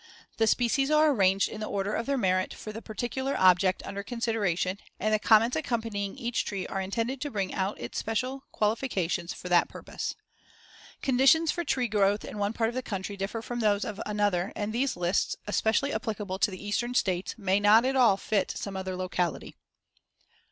[0.37, 4.01] The species are arranged in the order of their merit for the particular object under
[4.01, 9.31] consideration and the comments accompanying each tree are intended to bring out its special qualifications
[9.31, 10.15] for that purpose.
[11.03, 14.51] Conditions for tree growth in one part of the country differ from those of another
[14.55, 18.75] and these lists, especially applicable to the Eastern States, may not at all fit some
[18.75, 19.55] other locality.